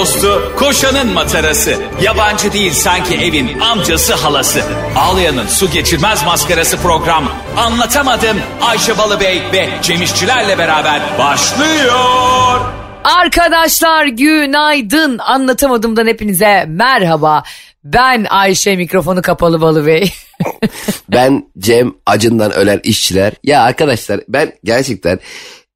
[0.00, 1.74] dostu, koşanın matarası.
[2.02, 4.62] Yabancı değil sanki evin amcası halası.
[4.96, 7.32] Ağlayan'ın su geçirmez maskarası program.
[7.56, 12.60] Anlatamadım Ayşe Balıbey ve Cemişçilerle beraber başlıyor.
[13.04, 15.18] Arkadaşlar günaydın.
[15.18, 17.42] Anlatamadımdan hepinize merhaba.
[17.84, 20.12] Ben Ayşe mikrofonu kapalı Balı Bey.
[21.08, 23.32] Ben Cem Acın'dan ölen işçiler.
[23.44, 25.20] Ya arkadaşlar ben gerçekten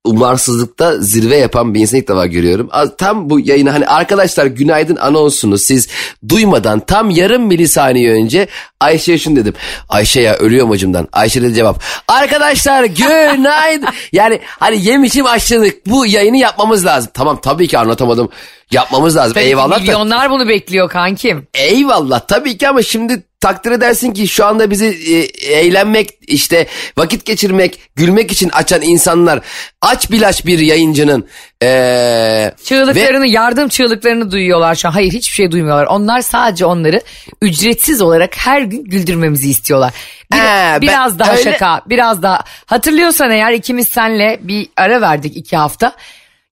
[0.04, 2.70] umarsızlıkta zirve yapan bir insan ilk defa görüyorum.
[2.98, 5.88] Tam bu yayını hani arkadaşlar günaydın anonsunu siz
[6.28, 8.48] duymadan tam yarım milisaniye önce
[8.80, 9.54] Ayşe'ye şunu dedim.
[9.88, 11.08] Ayşe ya ölüyorum acımdan.
[11.12, 11.82] Ayşe dedi cevap.
[12.08, 13.88] Arkadaşlar günaydın.
[14.12, 17.10] yani hani yem içim açladık bu yayını yapmamız lazım.
[17.14, 18.28] Tamam tabii ki anlatamadım.
[18.74, 19.38] Yapmamız lazım.
[19.38, 19.80] Eyvallah da.
[19.80, 21.46] Milyonlar bunu bekliyor kankim.
[21.54, 27.24] Eyvallah tabii ki ama şimdi takdir edersin ki şu anda bizi e, eğlenmek işte vakit
[27.24, 29.40] geçirmek gülmek için açan insanlar
[29.82, 31.28] aç bilaç bir yayıncının
[31.62, 34.92] e, Çığlıklarını, yardım çığlıklarını duyuyorlar şu an.
[34.92, 35.84] Hayır hiçbir şey duymuyorlar.
[35.86, 37.00] Onlar sadece onları
[37.42, 39.92] ücretsiz olarak her gün güldürmemizi istiyorlar.
[40.32, 42.44] Bir- Ee, ben biraz daha öyle- şaka, biraz daha.
[42.66, 45.92] Hatırlıyorsan eğer ikimiz senle bir ara verdik iki hafta.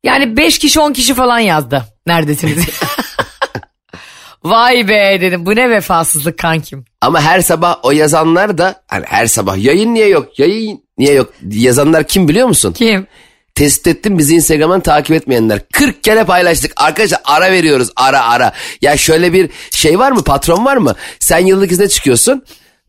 [0.04, 1.84] Yani beş kişi on kişi falan yazdı.
[2.06, 2.64] Neredesiniz?
[4.44, 6.84] Vay be dedim bu ne vefasızlık kankim.
[7.00, 11.32] ama her sabah o yazanlar da hani her sabah yayın niye yok yayın niye yok
[11.50, 12.72] yazanlar kim biliyor musun?
[12.72, 13.06] Kim?
[13.54, 15.60] Tespit ettim bizi Instagram'dan takip etmeyenler.
[15.72, 16.72] 40 kere paylaştık.
[16.76, 18.52] Arkadaşlar ara veriyoruz ara ara.
[18.82, 20.94] Ya şöyle bir şey var mı patron var mı?
[21.18, 22.42] Sen yıllık izne çıkıyorsun.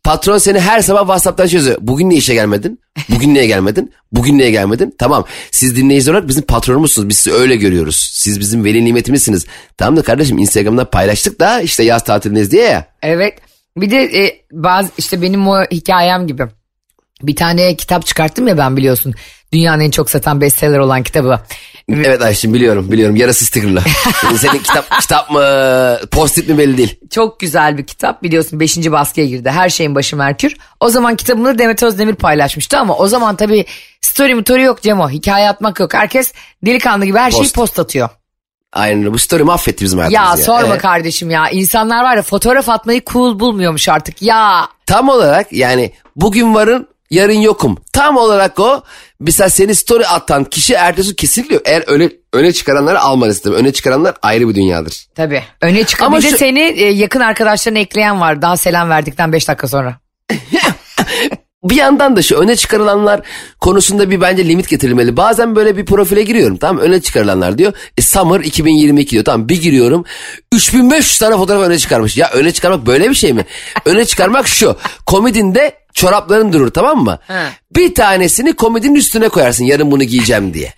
[0.03, 1.77] Patron seni her sabah WhatsApp'tan çözüyor.
[1.81, 2.79] Bugün niye işe gelmedin?
[3.09, 3.93] Bugün niye gelmedin?
[4.11, 4.95] Bugün niye gelmedin?
[4.97, 5.25] Tamam.
[5.51, 7.09] Siz dinleyici olarak bizim patronumuzsunuz.
[7.09, 8.09] Biz sizi öyle görüyoruz.
[8.13, 9.45] Siz bizim veli nimetimizsiniz.
[9.77, 12.85] Tamam da kardeşim Instagram'dan paylaştık da işte yaz tatilindeyiz diye ya.
[13.01, 13.33] Evet.
[13.77, 16.43] Bir de e, bazı işte benim o hikayem gibi.
[17.23, 19.13] Bir tane kitap çıkarttım ya ben biliyorsun.
[19.53, 21.39] Dünyanın en çok satan bestseller olan kitabı.
[21.89, 23.16] Evet Ayşin biliyorum biliyorum.
[23.16, 23.81] Yarası stickerlı.
[24.38, 25.41] Senin kitap kitap mı
[26.11, 26.99] post-it mi belli değil.
[27.09, 28.77] Çok güzel bir kitap biliyorsun 5.
[28.91, 29.49] baskıya girdi.
[29.49, 30.57] Her şeyin başı Merkür.
[30.79, 33.66] O zaman kitabını Demet Özdemir paylaşmıştı ama o zaman tabii
[34.01, 35.09] story motoru yok Cemo.
[35.09, 35.94] Hikaye atmak yok.
[35.94, 36.34] Herkes
[36.66, 37.55] delikanlı gibi her şeyi Post.
[37.55, 38.09] post atıyor.
[38.73, 39.13] Aynen.
[39.13, 40.44] Bu story mahvetti bizim Ya, hayatımızı.
[40.44, 41.50] sorma Ee, kardeşim ya.
[41.50, 44.22] İnsanlar var ya fotoğraf atmayı cool bulmuyormuş artık.
[44.22, 47.78] Ya Tam olarak yani bugün varın yarın yokum.
[47.94, 48.84] Tam olarak o.
[49.19, 53.58] Mesela seni story atan kişi ertesi kesinlikle eğer öne, öne çıkaranları almanız istedim.
[53.58, 55.06] Öne çıkaranlar ayrı bir dünyadır.
[55.16, 55.44] tabii.
[55.62, 58.41] Öne çıkan Ama bir de şu- seni e, yakın arkadaşlarına ekleyen var.
[58.41, 59.97] Daha selam verdikten 5 dakika sonra.
[61.64, 63.22] Bir yandan da şu öne çıkarılanlar
[63.62, 65.18] konusunda bir bence limit getirilmeli.
[65.18, 67.74] Bazen böyle bir profile giriyorum tamam öne çıkarılanlar diyor.
[67.97, 70.06] E, Summer 2022 diyor tamam bir giriyorum
[70.52, 72.18] 3500 tane fotoğraf öne çıkarmış.
[72.18, 73.46] Ya öne çıkarmak böyle bir şey mi?
[73.85, 74.75] öne çıkarmak şu
[75.06, 77.19] komedinde çorapların durur tamam mı?
[77.75, 80.73] Bir tanesini komedinin üstüne koyarsın yarın bunu giyeceğim diye.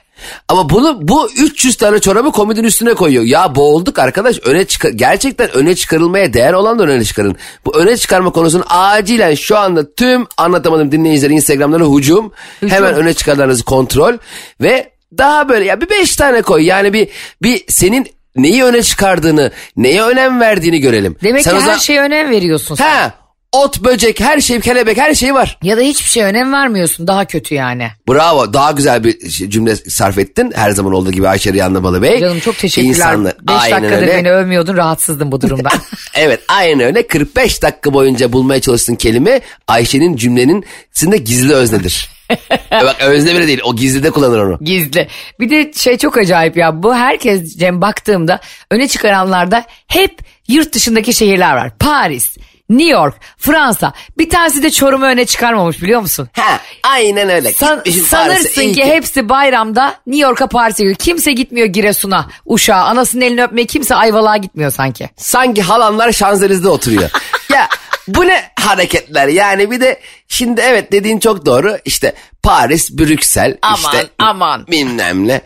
[0.48, 3.24] Ama bunu bu 300 tane çorabı komedinin üstüne koyuyor.
[3.24, 4.40] Ya boğulduk arkadaş.
[4.46, 7.36] Öne çıkar gerçekten öne çıkarılmaya değer olan da öne çıkarın.
[7.66, 12.32] Bu öne çıkarma konusunu acilen şu anda tüm anlatamadım dinleyiciler Instagram'dan hücum.
[12.68, 14.14] Hemen öne çıkarlarınızı kontrol
[14.62, 16.66] ve daha böyle ya bir beş tane koy.
[16.66, 17.08] Yani bir
[17.42, 21.16] bir senin neyi öne çıkardığını, neye önem verdiğini görelim.
[21.24, 22.90] Demek Sen ki her zaman- şeye önem veriyorsun sen.
[22.90, 23.14] Ha,
[23.56, 25.58] ot, böcek, her şey, kelebek, her şey var.
[25.64, 27.08] Ya da hiçbir şeye önem vermiyorsun.
[27.08, 27.88] Daha kötü yani.
[28.10, 28.54] Bravo.
[28.54, 30.52] Daha güzel bir şey- cümle sarf ettin.
[30.56, 32.20] Her zaman olduğu gibi Ayşe Riyanlı Balı Bey.
[32.20, 32.90] Canım çok teşekkürler.
[32.90, 34.18] İnsanlar, 5 aynen dakikada öyle.
[34.18, 35.72] beni övmüyordun rahatsızdım bu durumdan.
[36.16, 37.08] Evet aynen öyle.
[37.08, 40.66] 45 dakika boyunca bulmaya çalıştığın kelime Ayşe'nin cümlenin
[40.96, 42.10] içinde gizli öznedir.
[42.72, 43.60] Bak özne bile değil.
[43.64, 44.58] O gizlide kullanır onu.
[44.62, 45.08] Gizli.
[45.40, 48.40] Bir de şey çok acayip ya bu herkes Cem baktığımda
[48.72, 51.72] öne çıkaranlarda hep yurt dışındaki şehirler var.
[51.80, 52.38] Paris,
[52.70, 53.94] New York, Fransa.
[54.18, 56.30] Bir tanesi de Çorum'u öne çıkarmamış biliyor musun?
[56.34, 57.54] Ha, aynen öyle.
[57.54, 60.96] San- Gitmişim sanırsın Paris'e, iyi ki, hepsi bayramda New York'a Paris'e gidiyor.
[61.00, 62.84] Kimse gitmiyor Giresun'a, Uşak'a.
[62.84, 65.10] Anasının elini öpmeye kimse Ayvalık'a gitmiyor sanki.
[65.18, 67.10] Sanki halanlar Şanzelize'de oturuyor.
[67.54, 67.68] ya
[68.08, 73.76] bu ne hareketler yani bir de şimdi evet dediğin çok doğru işte Paris, Brüksel Aman,
[73.78, 74.68] işte aman.
[74.68, 75.42] bilmem ne.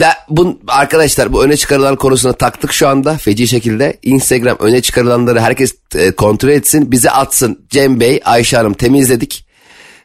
[0.00, 3.98] Da, bu, arkadaşlar bu öne çıkarılan konusuna taktık şu anda feci şekilde.
[4.02, 7.66] Instagram öne çıkarılanları herkes e, kontrol etsin bize atsın.
[7.70, 9.46] Cem Bey, Ayşe Hanım temizledik.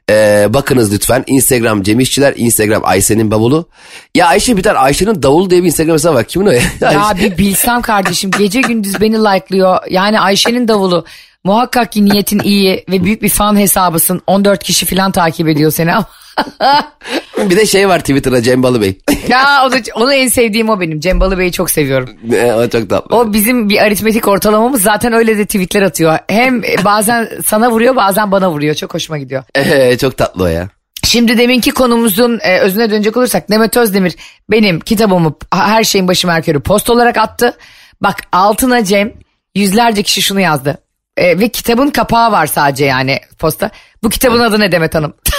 [0.10, 3.70] E, bakınız lütfen Instagram Cem İşçiler, Instagram Ayşe'nin bavulu.
[4.16, 6.24] Ya Ayşe bir tane Ayşe'nin davulu diye bir Instagram hesabı var.
[6.24, 6.62] Kimin o ya?
[6.82, 9.78] Ya bir bilsem kardeşim gece gündüz beni like'lıyor.
[9.90, 11.06] Yani Ayşe'nin davulu.
[11.44, 14.22] Muhakkak ki niyetin iyi ve büyük bir fan hesabısın.
[14.28, 16.08] 14 kişi falan takip ediyor seni ama.
[17.50, 18.98] bir de şey var Twitter'da Cem Balı Bey.
[19.28, 21.00] ya onu, onu en sevdiğim o benim.
[21.00, 22.10] Cem Balıbey'i çok seviyorum.
[22.34, 23.16] E, o çok tatlı.
[23.16, 26.18] O bizim bir aritmetik ortalamamız zaten öyle de tweetler atıyor.
[26.28, 28.76] Hem bazen sana vuruyor bazen bana vuruyor.
[28.76, 29.44] Çok hoşuma gidiyor.
[29.56, 30.70] Ee, çok tatlı o ya.
[31.04, 34.16] Şimdi deminki konumuzun e, özüne dönecek olursak Demet Özdemir
[34.52, 37.58] benim kitabımı her şeyin başı Merkür'ü post olarak attı.
[38.02, 39.14] Bak altına Cem
[39.56, 40.78] yüzlerce kişi şunu yazdı.
[41.18, 43.70] E, ve kitabın kapağı var sadece yani posta.
[44.04, 45.14] Bu kitabın adı ne Demet Hanım?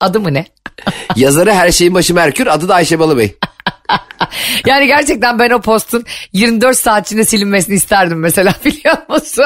[0.00, 0.46] adı mı ne?
[1.16, 3.36] Yazarı her şeyin başı Merkür adı da Ayşe Balıbey.
[4.66, 9.44] yani gerçekten ben o postun 24 saat içinde silinmesini isterdim mesela biliyor musun?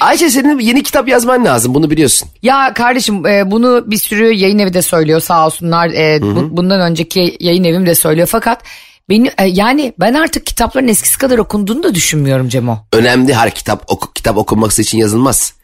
[0.00, 2.28] Ayşe senin yeni kitap yazman lazım bunu biliyorsun.
[2.42, 5.88] Ya kardeşim e, bunu bir sürü yayın evi de söylüyor sağ olsunlar.
[5.88, 8.62] E, bu, bundan önceki yayın evim de söylüyor fakat
[9.08, 12.86] beni e, yani ben artık kitapların eskisi kadar okunduğunu da düşünmüyorum Cemo.
[12.92, 15.54] Önemli her kitap oku, kitap okunması için yazılmaz.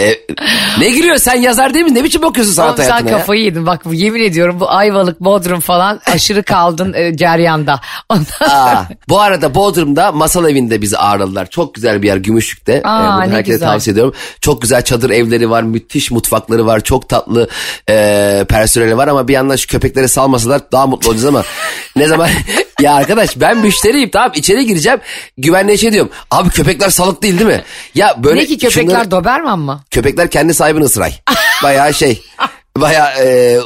[0.00, 0.14] E,
[0.78, 1.94] ne giriyor sen yazar değil mi?
[1.94, 3.18] Ne biçim bakıyorsun sanat Oğlum sen hayatına ya?
[3.18, 7.80] kafayı yedin bak yemin ediyorum bu Ayvalık Bodrum falan aşırı kaldın e, ceryanda.
[8.08, 11.50] Ondan Aa, bu arada Bodrum'da masal evinde bizi ağırladılar.
[11.50, 12.80] Çok güzel bir yer Gümüşlük'te.
[12.84, 13.68] Aa, bunu ne herkese güzel.
[13.68, 14.14] tavsiye ediyorum.
[14.40, 15.62] Çok güzel çadır evleri var.
[15.62, 16.80] Müthiş mutfakları var.
[16.80, 17.48] Çok tatlı
[17.90, 21.44] e, personeli var ama bir yandan şu köpekleri salmasalar daha mutlu olacağız ama
[21.96, 22.28] ne zaman
[22.80, 24.98] ya arkadaş ben müşteriyim tamam içeri gireceğim
[25.38, 26.10] güvenliğe şey diyorum.
[26.30, 27.62] Abi köpekler salık değil değil mi?
[27.94, 29.10] Ya böyle ne ki köpekler şunları-
[29.48, 29.80] Doberman mı?
[29.90, 31.12] köpekler kendi sahibini ısıray.
[31.62, 32.22] Bayağı şey.
[32.76, 33.58] Bayağı e,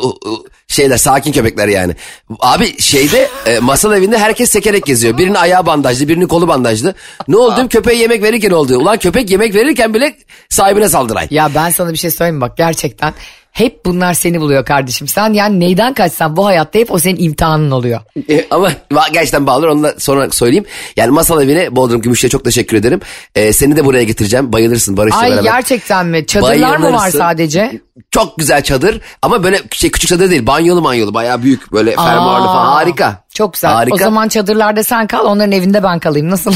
[0.69, 1.97] şeyler sakin köpekler yani.
[2.41, 5.19] Abi şeyde e, masal evinde herkes sekerek geziyor.
[5.19, 6.95] Birinin ayağı bandajlı, birinin kolu bandajlı.
[7.29, 7.69] Ne oldu?
[7.69, 8.79] Köpeğe yemek verirken oldu.
[8.79, 10.17] Ulan köpek yemek verirken bile
[10.49, 11.27] sahibine saldıray.
[11.31, 13.15] Ya ben sana bir şey söyleyeyim bak gerçekten
[13.53, 15.09] hep bunlar seni buluyor kardeşim.
[15.09, 18.01] Sen yani neyden kaçsan bu hayatta hep o senin imtihanın oluyor.
[18.31, 18.73] E, Ama
[19.13, 20.65] gerçekten bağlılar onu da sonra söyleyeyim.
[20.97, 23.01] Yani masal evine Bodrum Gümüş'e çok teşekkür ederim.
[23.35, 24.53] E, seni de buraya getireceğim.
[24.53, 25.43] Bayılırsın Barış'la Ay beraber.
[25.43, 26.27] gerçekten mi?
[26.27, 27.19] Çadırlar mı var Bayılırsın.
[27.19, 27.81] sadece?
[28.11, 32.47] Çok güzel çadır ama böyle şey küçük çadır değil banyolu manyolu bayağı büyük böyle fermuarlı
[32.47, 33.25] falan harika.
[33.35, 33.71] Çok güzel.
[33.73, 33.95] Harika.
[33.95, 36.31] O zaman çadırlarda sen kal onların evinde ben kalayım.
[36.31, 36.53] Nasıl?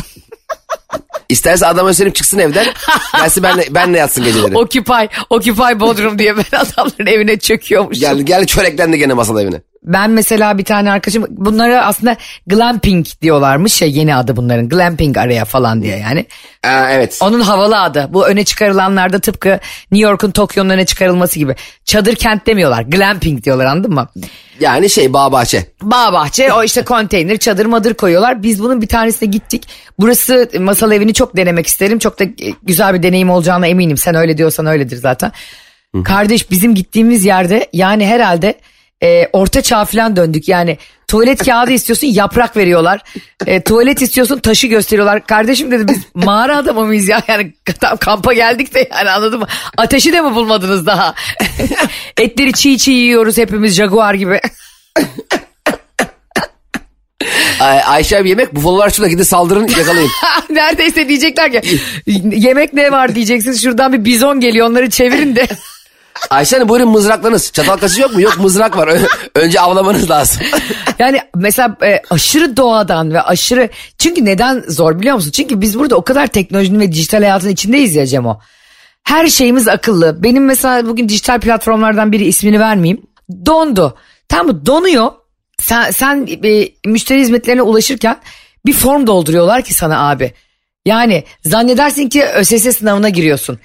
[1.28, 2.67] İsterse adama söyleyeyim çıksın evden.
[3.17, 4.56] Gelsin benle, benle yatsın geceleri.
[4.56, 8.00] Occupy, Occupy Bodrum diye ben adamların evine çöküyormuşum.
[8.00, 9.62] Gel, gel çöreklendi gene masal evine.
[9.86, 12.16] Ben mesela bir tane arkadaşım bunlara aslında
[12.46, 16.26] glamping diyorlarmış şey yeni adı bunların glamping araya falan diye yani.
[16.64, 17.18] Aa, evet.
[17.20, 18.08] Onun havalı adı.
[18.10, 19.48] Bu öne çıkarılanlarda tıpkı
[19.92, 21.56] New York'un Tokyo'nun öne çıkarılması gibi.
[21.84, 22.82] Çadır kent demiyorlar.
[22.82, 24.08] Glamping diyorlar anladın mı?
[24.60, 25.66] Yani şey bağ bahçe.
[25.82, 28.42] Bağ bahçe o işte konteyner çadır madır koyuyorlar.
[28.42, 29.68] Biz bunun bir tanesine gittik.
[29.98, 31.98] Burası masal evini çok denemek isterim.
[31.98, 32.24] Çok da
[32.62, 33.96] güzel bir deneyim olacağına eminim.
[33.96, 35.32] Sen öyle diyorsan öyledir zaten.
[36.04, 38.54] Kardeş bizim gittiğimiz yerde yani herhalde
[39.02, 40.48] e, orta çağ falan döndük.
[40.48, 40.78] Yani
[41.08, 43.00] tuvalet kağıdı istiyorsun yaprak veriyorlar.
[43.46, 45.26] E, tuvalet istiyorsun taşı gösteriyorlar.
[45.26, 47.22] Kardeşim dedi biz mağara adamı mıyız ya?
[47.28, 49.46] Yani tam kampa geldik de yani anladın mı?
[49.76, 51.14] Ateşi de mi bulmadınız daha?
[52.16, 54.40] Etleri çiğ çiğ yiyoruz hepimiz jaguar gibi.
[57.60, 60.10] Ay, Ayşe abi yemek bufalolar şurada gidin saldırın yakalayın.
[60.50, 61.78] Neredeyse diyecekler ki
[62.32, 65.46] yemek ne var diyeceksiniz şuradan bir bizon geliyor onları çevirin de.
[66.30, 67.52] Ayşe Hanım buyurun mızraklarınız.
[67.52, 68.20] Çatal kaşığı yok mu?
[68.20, 68.90] Yok mızrak var.
[69.34, 70.42] Önce avlamanız lazım.
[70.98, 73.68] Yani mesela e, aşırı doğadan ve aşırı
[73.98, 75.30] çünkü neden zor biliyor musun?
[75.30, 78.40] Çünkü biz burada o kadar teknolojinin ve dijital hayatın içindeyiz ya Cemo.
[79.02, 80.22] Her şeyimiz akıllı.
[80.22, 83.02] Benim mesela bugün dijital platformlardan biri ismini vermeyeyim.
[83.46, 83.96] Dondu.
[84.28, 84.66] Tam mı?
[84.66, 85.12] Donuyor.
[85.58, 88.16] Sen, sen e, müşteri hizmetlerine ulaşırken
[88.66, 90.32] bir form dolduruyorlar ki sana abi.
[90.86, 93.58] Yani zannedersin ki ÖSS sınavına giriyorsun.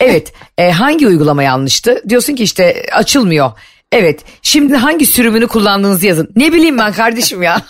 [0.00, 2.02] Evet e, hangi uygulama yanlıştı?
[2.08, 3.52] Diyorsun ki işte açılmıyor.
[3.92, 6.28] Evet şimdi hangi sürümünü kullandığınızı yazın.
[6.36, 7.62] Ne bileyim ben kardeşim ya.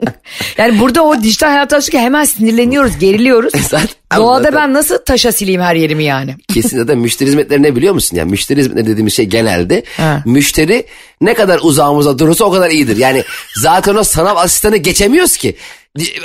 [0.58, 3.52] yani burada o dijital hayata alışırken hemen sinirleniyoruz, geriliyoruz.
[3.68, 6.34] Zaten- Doğada zaten- ben nasıl taşa sileyim her yerimi yani?
[6.54, 8.16] Kesin zaten müşteri hizmetleri ne biliyor musun?
[8.16, 10.22] Yani müşteri hizmetleri dediğimiz şey genelde Ha.
[10.26, 10.86] müşteri
[11.20, 12.96] ne kadar uzağımıza durursa o kadar iyidir.
[12.96, 13.24] Yani
[13.56, 15.56] zaten o sanal asistanı geçemiyoruz ki.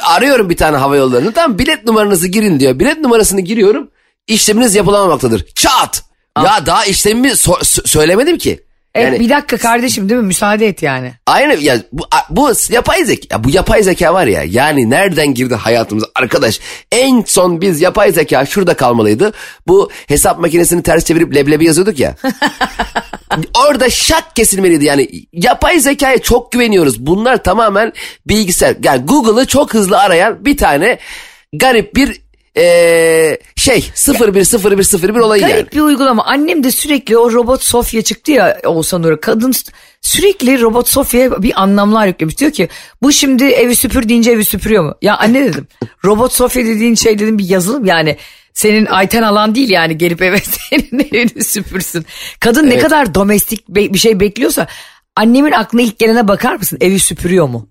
[0.04, 2.80] Arıyorum bir tane hava yollarını tamam bilet numaranızı girin diyor.
[2.80, 3.92] Bilet numarasını giriyorum
[4.28, 5.46] işleminiz yapılamamaktadır.
[5.56, 6.04] Çat!
[6.46, 8.64] Ya daha işlemimi so- sö- söylemedim ki.
[8.96, 10.28] E, Yani bir dakika kardeşim değil mi?
[10.28, 11.14] Müsaade et yani.
[11.28, 16.08] Aynı ya bu, bu yapay zeka bu yapay zeka var ya yani nereden girdi hayatımıza
[16.16, 16.60] arkadaş?
[16.92, 19.34] En son biz yapay zeka şurada kalmalıydı.
[19.68, 22.16] Bu hesap makinesini ters çevirip leblebi yazıyorduk ya.
[23.68, 25.10] Orada şak kesilmeliydi yani.
[25.34, 27.06] Yapay zekaya çok güveniyoruz.
[27.06, 27.94] Bunlar tamamen
[28.28, 31.00] bilgisayar yani Google'ı çok hızlı arayan bir tane
[31.54, 32.22] garip bir
[32.56, 33.25] eee,
[33.66, 35.52] şey 010101 olayı yani.
[35.52, 36.26] Garip bir uygulama.
[36.26, 39.20] Annem de sürekli o robot Sofya çıktı ya Oğuzhan Uğur'a.
[39.22, 39.54] Kadın
[40.02, 42.38] sürekli robot Sofya'ya bir anlamlar yüklemiş.
[42.38, 42.70] Diyor ki
[43.02, 44.96] bu şimdi evi süpür deyince evi süpürüyor mu?
[45.02, 45.68] Ya anne dedim.
[46.06, 48.18] robot Sofya dediğin şey dedim bir yazılım yani.
[48.54, 52.06] Senin Ayten alan değil yani gelip eve senin evini süpürsün.
[52.40, 52.84] Kadın ne Evet.
[52.84, 54.68] kadar domestik bir şey bekliyorsa
[55.16, 56.78] annemin aklına ilk gelene bakar mısın?
[56.82, 57.70] Evi süpürüyor mu?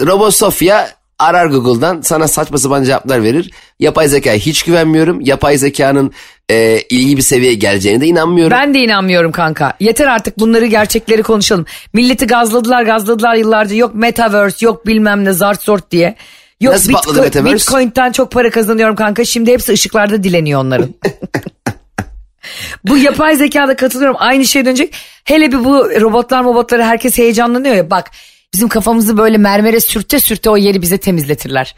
[0.00, 3.50] Robot Sofya arar Google'dan sana saçma sapan cevaplar verir.
[3.80, 5.20] Yapay zekaya hiç güvenmiyorum.
[5.20, 6.12] Yapay zekanın
[6.50, 8.56] e, ilgi bir seviyeye geleceğine de inanmıyorum.
[8.58, 9.72] Ben de inanmıyorum kanka.
[9.80, 11.66] Yeter artık bunları gerçekleri konuşalım.
[11.92, 13.76] Milleti gazladılar gazladılar yıllarca.
[13.76, 16.16] Yok metaverse yok bilmem ne zart zort diye.
[16.60, 17.54] Yok Nasıl patladı Bitcoin- Metaverse?
[17.54, 19.24] Bitcoin'den çok para kazanıyorum kanka.
[19.24, 20.94] Şimdi hepsi ışıklarda dileniyor onların.
[22.84, 24.16] bu yapay zekada katılıyorum.
[24.18, 24.94] Aynı şey dönecek.
[25.24, 27.90] Hele bir bu robotlar robotları herkes heyecanlanıyor ya.
[27.90, 28.10] Bak
[28.54, 31.74] bizim kafamızı böyle mermere sürte sürte o yeri bize temizletirler.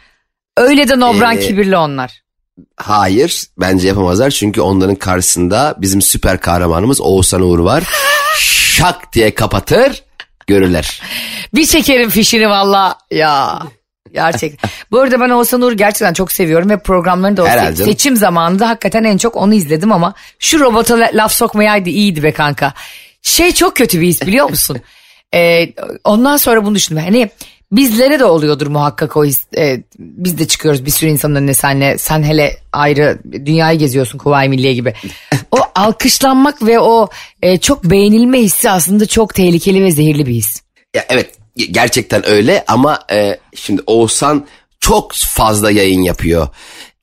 [0.57, 2.21] Öyle de nobran Ee, kibirli onlar.
[2.77, 7.83] Hayır bence yapamazlar çünkü onların karşısında bizim süper kahramanımız Oğuzhan Uğur var.
[8.39, 10.03] Şak diye kapatır
[10.47, 11.01] görürler.
[11.53, 13.59] Bir çekerim fişini valla ya.
[14.13, 14.69] Gerçekten.
[14.91, 18.69] Bu arada ben Oğuzhan Uğur gerçekten çok seviyorum ve programlarını da o Herhalde seçim zamanında
[18.69, 22.73] hakikaten en çok onu izledim ama şu robota la- laf sokmayaydı iyiydi be kanka.
[23.21, 24.77] Şey çok kötü bir his biliyor musun?
[25.33, 27.03] Ee, ondan sonra bunu düşündüm.
[27.03, 27.29] Hani
[27.71, 29.45] bizlere de oluyordur muhakkak o his.
[29.57, 31.97] Ee, biz de çıkıyoruz bir sürü insanın önüne senle.
[31.97, 34.93] Sen hele ayrı dünyayı geziyorsun Kuvayi Milliye gibi.
[35.51, 37.09] O alkışlanmak ve o
[37.41, 40.61] e, çok beğenilme hissi aslında çok tehlikeli ve zehirli bir his.
[40.95, 44.45] Ya evet ge- gerçekten öyle ama e, şimdi Oğuzhan
[44.79, 46.47] çok fazla yayın yapıyor.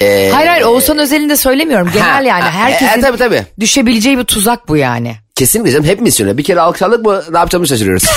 [0.03, 1.91] E, Hayır hayır Oğuzhan özelinde söylemiyorum.
[1.95, 3.43] Genel yani ha, herkesin e, tabii, tabii.
[3.61, 5.17] düşebileceği bir tuzak bu yani.
[5.35, 6.39] Kesinlikle canım hepimiz söylüyor.
[6.39, 8.05] Bir kere alkışladık mı ne yapacağımızı şaşırıyoruz.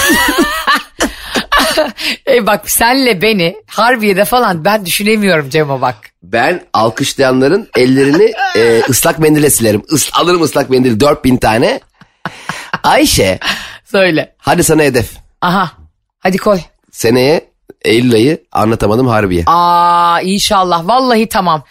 [2.27, 5.95] E bak senle beni Harbiye'de falan ben düşünemiyorum Cem'e bak.
[6.24, 9.84] ben alkışlayanların ellerini e, ıslak mendile silerim.
[9.91, 11.79] Is, alırım ıslak mendil 4000 tane.
[12.84, 13.39] Ayşe
[13.86, 14.36] Söyle.
[14.38, 15.12] hadi sana hedef.
[15.41, 15.72] Aha
[16.19, 16.60] hadi koy.
[16.91, 17.45] Seneye
[17.81, 19.43] Eylül ayı anlatamadım Harbiye.
[19.48, 21.63] Aa inşallah vallahi tamam.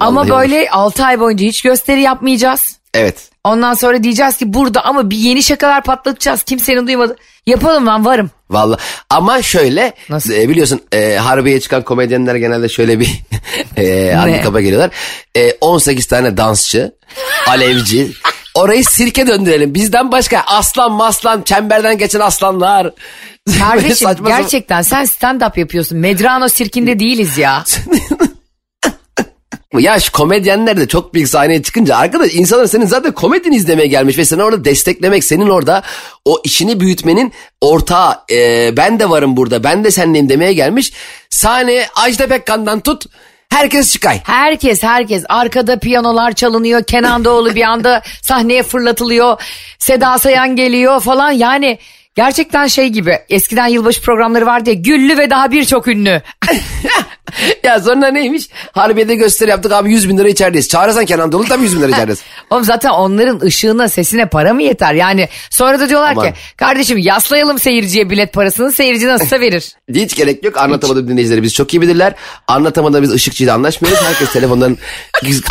[0.00, 2.79] Ama Vallahi böyle 6 ay boyunca hiç gösteri yapmayacağız.
[2.94, 3.30] Evet.
[3.44, 6.42] Ondan sonra diyeceğiz ki burada ama bir yeni şakalar patlatacağız.
[6.42, 7.16] Kimsenin duymadı.
[7.46, 8.30] Yapalım lan varım.
[8.50, 8.76] Valla
[9.10, 10.32] ama şöyle Nasıl?
[10.32, 13.20] e, biliyorsun e, Harbiye'ye çıkan komedyenler genelde şöyle bir
[13.76, 14.90] e, handikapa geliyorlar.
[15.36, 16.92] E, 18 tane dansçı,
[17.46, 18.10] alevci.
[18.54, 19.74] Orayı sirke döndürelim.
[19.74, 22.90] Bizden başka aslan maslan çemberden geçen aslanlar.
[23.58, 25.98] Kardeşim gerçekten sen stand up yapıyorsun.
[25.98, 27.64] Medrano sirkinde değiliz ya.
[29.78, 34.18] Ya şu komedyenler de çok büyük sahneye çıkınca arkadaş insanlar senin zaten komedini izlemeye gelmiş
[34.18, 35.82] ve seni orada desteklemek senin orada
[36.24, 40.92] o işini büyütmenin ortağı e, ben de varım burada ben de seninleyim demeye gelmiş.
[41.30, 43.06] Sahneye Ajda Pekkan'dan tut
[43.50, 44.20] herkes çıkay.
[44.24, 46.84] Herkes herkes arkada piyanolar çalınıyor.
[46.84, 49.42] Kenan Doğulu bir anda sahneye fırlatılıyor.
[49.78, 51.78] Seda Sayan geliyor falan yani
[52.14, 56.22] gerçekten şey gibi eskiden yılbaşı programları vardı ya güllü ve daha birçok ünlü.
[57.62, 58.48] ya sonra neymiş?
[58.72, 60.68] Harbiye'de gösteri yaptık abi 100 bin lira içerideyiz.
[60.68, 62.22] Çağırırsan Kenan Doğulu tabii 100 bin lira içerideyiz.
[62.50, 64.94] Oğlum zaten onların ışığına sesine para mı yeter?
[64.94, 66.26] Yani sonra da diyorlar Aman.
[66.26, 69.72] ki kardeşim yaslayalım seyirciye bilet parasını seyirci nasılsa verir.
[69.94, 70.56] Hiç gerek yok.
[70.56, 72.14] Anlatamadım dinleyicileri biz çok iyi bilirler.
[72.48, 74.02] Anlatamadım biz ışıkçıyla anlaşmıyoruz.
[74.02, 74.78] Herkes telefonların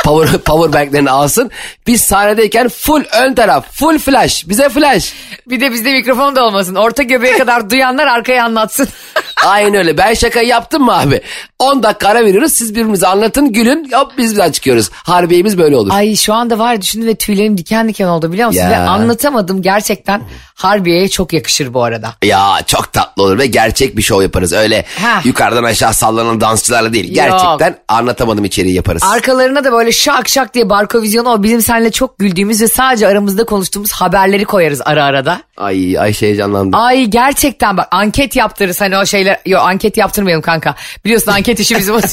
[0.04, 1.52] power, power banklerini alsın.
[1.88, 4.50] Biz sahnedeyken full ön taraf, full flash.
[4.50, 5.14] Bize flash.
[5.48, 6.76] Bir de bizde mikrofon da olmasın.
[6.76, 8.88] Orta göbeğe kadar duyanlar arkaya anlatsın.
[9.46, 9.98] Aynen öyle.
[9.98, 11.22] Ben şakayı yaptım mı abi?
[11.60, 12.54] 10 dakika ara veriyoruz.
[12.54, 13.92] Siz birbirimize anlatın, gülün.
[13.94, 14.90] Hop biz birden çıkıyoruz.
[14.94, 15.92] Harbiyemiz böyle olur.
[15.94, 18.62] Ay şu anda var düşündüm ve tüylerim diken diken oldu biliyor musun?
[18.62, 18.70] Ya.
[18.70, 20.22] Ve anlatamadım gerçekten
[20.56, 22.14] Harbiye'ye çok yakışır bu arada.
[22.24, 24.54] Ya çok tatlı olur ve gerçek bir show yaparız.
[24.54, 25.26] Öyle Heh.
[25.26, 27.14] yukarıdan aşağı sallanan dansçılarla değil.
[27.14, 29.04] Gerçekten anlatamadım içeriği yaparız.
[29.04, 33.08] Arkalarına da böyle şak şak diye barko vizyonu o bizim seninle çok güldüğümüz ve sadece
[33.08, 35.42] aramızda konuştuğumuz haberleri koyarız ara arada.
[35.60, 36.78] Ay Ayşe heyecanlandı.
[36.78, 39.40] Ay gerçekten bak anket yaptırırız hani o şeyler.
[39.46, 40.76] Yok anket yaptırmayalım kanka.
[41.06, 41.96] Biliyorsun anket işi bizim.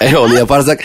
[0.00, 0.80] E, onu yaparsak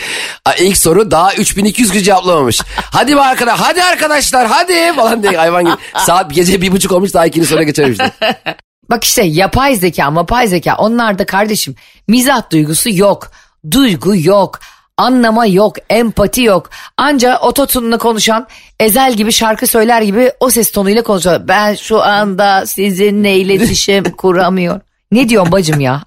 [0.58, 2.60] ilk soru daha 3200 kişi cevaplamamış.
[2.76, 5.74] Hadi be arkadaş, hadi arkadaşlar, hadi falan diye hayvan gibi.
[5.96, 8.10] Saat gece bir buçuk olmuş daha ikinci soruya geçememiştim.
[8.90, 11.74] Bak işte yapay zeka mapay zeka onlarda kardeşim
[12.08, 13.30] mizah duygusu yok.
[13.70, 14.60] Duygu yok.
[15.00, 16.70] Anlama yok, empati yok.
[16.96, 18.46] Anca ototunla konuşan
[18.80, 21.40] Ezel gibi şarkı söyler gibi o ses tonuyla konuşuyor.
[21.48, 24.80] Ben şu anda sizinle iletişim kuramıyor.
[25.12, 26.02] Ne diyorsun bacım ya?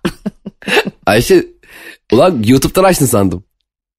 [1.05, 1.45] Ayşe
[2.11, 3.43] ulan YouTube'dan açtın sandım.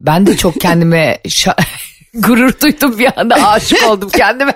[0.00, 1.62] Ben de çok kendime şa-
[2.14, 4.54] gurur duydum bir anda aşık oldum kendime.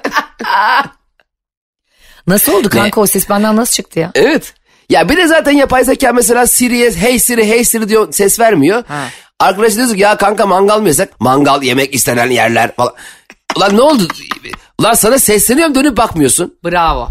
[2.27, 4.11] nasıl oldu kanka o ses benden nasıl çıktı ya?
[4.15, 4.55] Evet.
[4.91, 8.85] Ya bir de zaten yapay zeka mesela Siri'ye hey Siri hey Siri diyor ses vermiyor.
[8.89, 9.05] Ha.
[9.41, 11.21] Arkadaş diyoruz ki ya kanka mangal mı yesek?
[11.21, 12.93] Mangal yemek istenen yerler falan.
[13.57, 14.09] Ulan ne oldu?
[14.79, 16.59] Ulan sana sesleniyorum dönüp bakmıyorsun.
[16.65, 17.09] Bravo.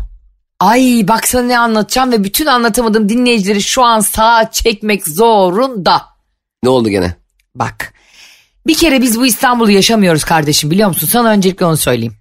[0.59, 6.01] Ay baksana ne anlatacağım ve bütün anlatamadığım dinleyicileri şu an sağa çekmek zorunda.
[6.63, 7.15] Ne oldu gene?
[7.55, 7.93] Bak
[8.67, 11.07] bir kere biz bu İstanbul'u yaşamıyoruz kardeşim biliyor musun?
[11.11, 12.13] Sana öncelikle onu söyleyeyim.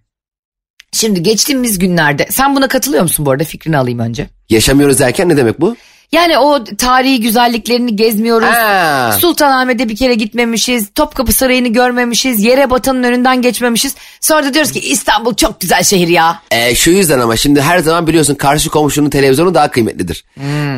[0.93, 4.29] Şimdi geçtiğimiz günlerde sen buna katılıyor musun bu arada fikrini alayım önce.
[4.49, 5.77] Yaşamıyoruz derken ne demek bu?
[6.13, 8.49] Yani o tarihi güzelliklerini gezmiyoruz.
[8.49, 9.17] Ha.
[9.21, 10.89] Sultanahmet'e bir kere gitmemişiz.
[10.95, 12.45] Topkapı Sarayı'nı görmemişiz.
[12.45, 13.95] Yere batanın önünden geçmemişiz.
[14.21, 16.41] Sonra da diyoruz ki İstanbul çok güzel şehir ya.
[16.51, 20.25] E, şu yüzden ama şimdi her zaman biliyorsun karşı komşunun televizyonu daha kıymetlidir.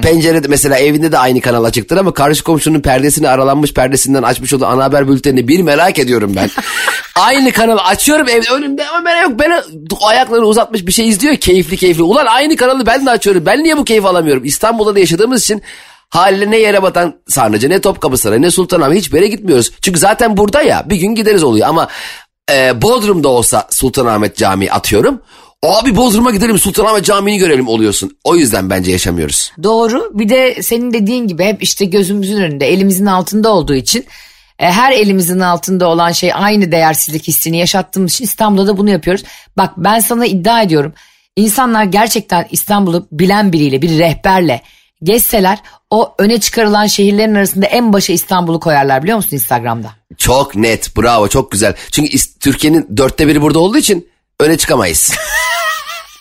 [0.09, 4.67] Pencerede mesela evinde de aynı kanal açıktır ama karşı komşunun perdesini aralanmış perdesinden açmış olduğu
[4.67, 6.51] ana haber bültenini bir merak ediyorum ben.
[7.15, 9.63] aynı kanalı açıyorum evde önümde ama ben yok ben
[10.03, 12.03] ayaklarını uzatmış bir şey izliyor keyifli keyifli.
[12.03, 14.45] Ulan aynı kanalı ben de açıyorum ben niye bu keyif alamıyorum?
[14.45, 15.63] İstanbul'da da yaşadığımız için
[16.09, 19.71] haliyle ne yere batan Sarnıcı ne Topkapı Sarayı ne Sultanahmet hiçbir yere gitmiyoruz.
[19.83, 21.89] Çünkü zaten burada ya bir gün gideriz oluyor ama
[22.53, 25.21] e, Bodrum'da olsa Sultanahmet Camii atıyorum.
[25.63, 28.17] Abi Bodrum'a gidelim Sultanahmet Camii'ni görelim oluyorsun.
[28.25, 29.53] O yüzden bence yaşamıyoruz.
[29.63, 30.11] Doğru.
[30.15, 34.07] Bir de senin dediğin gibi hep işte gözümüzün önünde, elimizin altında olduğu için
[34.59, 39.25] e, her elimizin altında olan şey aynı değersizlik hissini yaşattığımız için İstanbul'da da bunu yapıyoruz.
[39.57, 40.93] Bak ben sana iddia ediyorum.
[41.37, 44.63] İnsanlar gerçekten İstanbul'u bilen biriyle, bir rehberle
[45.03, 45.59] gezseler
[45.91, 49.91] o öne çıkarılan şehirlerin arasında en başa İstanbul'u koyarlar biliyor musun Instagram'da?
[50.19, 51.75] Çok net bravo çok güzel.
[51.91, 54.09] Çünkü Türkiye'nin dörtte biri burada olduğu için
[54.41, 55.15] öne çıkamayız.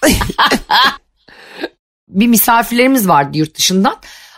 [2.08, 3.96] bir misafirlerimiz vardı yurt dışından.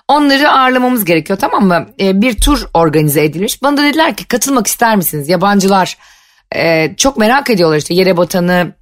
[0.07, 1.89] Onları ağırlamamız gerekiyor tamam mı?
[1.99, 3.63] Ee, bir tur organize edilmiş.
[3.63, 5.29] Bana da dediler ki katılmak ister misiniz?
[5.29, 5.97] Yabancılar
[6.55, 8.75] e, çok merak ediyorlar işte Yerebatan'ı,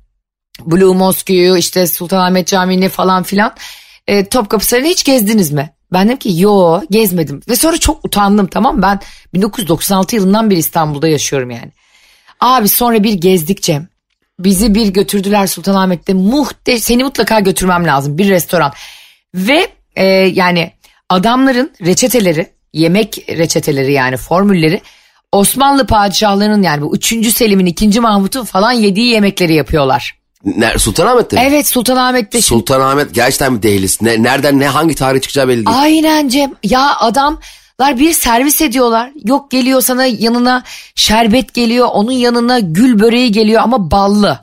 [0.65, 3.55] Blue Mosque'yu, işte Sultanahmet Camii'ni falan filan.
[4.07, 5.73] E, Topkapı Sarayı'nı hiç gezdiniz mi?
[5.93, 7.41] Ben dedim ki yo gezmedim.
[7.49, 8.81] Ve sonra çok utandım tamam?
[8.81, 8.99] Ben
[9.33, 11.71] 1996 yılından beri İstanbul'da yaşıyorum yani.
[12.39, 13.87] Abi sonra bir gezdik Cem.
[14.39, 16.13] Bizi bir götürdüler Sultanahmet'te.
[16.13, 18.17] Muhte seni mutlaka götürmem lazım.
[18.17, 18.73] Bir restoran.
[19.35, 20.71] Ve e, yani
[21.09, 24.81] adamların reçeteleri, yemek reçeteleri yani formülleri
[25.31, 27.35] Osmanlı padişahlarının yani bu 3.
[27.35, 27.99] Selim'in 2.
[27.99, 30.17] Mahmut'un falan yediği yemekleri yapıyorlar.
[30.45, 31.43] Ner Sultanahmet'te mi?
[31.47, 32.41] Evet Sultanahmet'te.
[32.41, 33.97] Sultanahmet gerçekten bir değiliz.
[34.01, 35.77] Ne, nereden ne hangi tarih çıkacağı belli değil.
[35.79, 36.53] Aynen Cem.
[36.63, 36.97] Ya
[37.79, 39.11] adamlar bir servis ediyorlar.
[39.25, 40.63] Yok geliyor sana yanına
[40.95, 41.87] şerbet geliyor.
[41.91, 44.39] Onun yanına gül böreği geliyor ama ballı.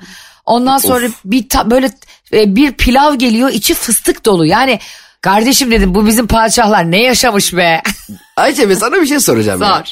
[0.47, 1.91] Ondan sonra bir ta- böyle
[2.33, 4.47] e, bir pilav geliyor içi fıstık dolu.
[4.47, 4.81] Yani
[5.21, 7.83] kardeşim dedim bu bizim padişahlar ne yaşamış be.
[8.37, 9.59] Ayça be sana bir şey soracağım.
[9.61, 9.67] Sor.
[9.67, 9.85] Ya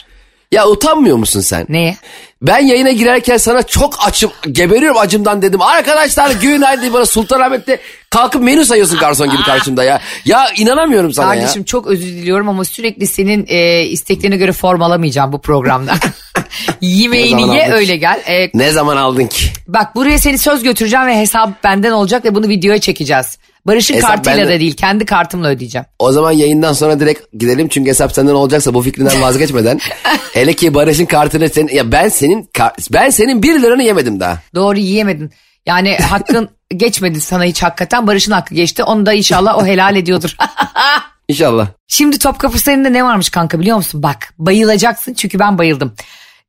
[0.60, 1.66] utanmıyor musun sen?
[1.68, 1.96] Neye?
[2.42, 5.62] Ben yayına girerken sana çok açım, geberiyorum acımdan dedim.
[5.62, 7.78] Arkadaşlar günaydın bana Sultanahmet'te
[8.10, 10.00] kalkıp menü sayıyorsun garson gibi karşımda ya.
[10.24, 11.66] Ya inanamıyorum sana Kardeşim ya.
[11.66, 15.94] çok özür diliyorum ama sürekli senin e, isteklerine göre form alamayacağım bu programda.
[16.80, 18.22] Yemeğini ye öyle gel.
[18.28, 19.44] E, Ne zaman aldın ki?
[19.68, 23.38] Bak buraya seni söz götüreceğim ve hesap benden olacak ve bunu videoya çekeceğiz.
[23.66, 24.54] Barış'ın Hesap kartıyla bende.
[24.54, 25.86] da değil kendi kartımla ödeyeceğim.
[25.98, 29.78] O zaman yayından sonra direkt gidelim çünkü hesap senden olacaksa bu fikrinden vazgeçmeden.
[30.32, 32.50] hele ki Barış'ın kartını sen ya ben senin
[32.92, 34.38] ben senin bir liranı yemedim daha.
[34.54, 35.30] Doğru yiyemedin.
[35.66, 38.06] Yani hakkın geçmedi sana hiç hakikaten.
[38.06, 38.84] Barış'ın hakkı geçti.
[38.84, 40.36] Onu da inşallah o helal ediyordur.
[41.28, 41.68] İnşallah.
[41.88, 44.02] Şimdi Topkapı Sarayı'nda ne varmış kanka biliyor musun?
[44.02, 45.94] Bak bayılacaksın çünkü ben bayıldım.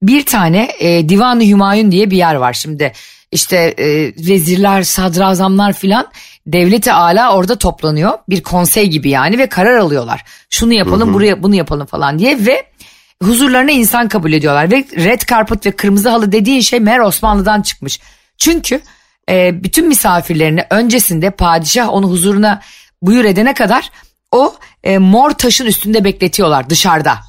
[0.02, 2.91] Bir tane e, Divan-ı Hümayun diye bir yer var şimdi.
[3.32, 3.88] İşte e,
[4.30, 6.08] vezirler, sadrazamlar filan
[6.47, 8.19] devleti ala orada toplanıyor.
[8.29, 10.23] Bir konsey gibi yani ve karar alıyorlar.
[10.49, 12.65] Şunu yapalım, buraya bunu yapalım falan diye ve
[13.23, 14.71] huzurlarına insan kabul ediyorlar.
[14.71, 17.99] Ve red carpet ve kırmızı halı dediğin şey meğer Osmanlı'dan çıkmış.
[18.38, 18.82] Çünkü
[19.29, 22.62] e, bütün misafirlerini öncesinde padişah onu huzuruna
[23.01, 23.89] buyur edene kadar
[24.32, 27.19] o e, mor taşın üstünde bekletiyorlar dışarıda.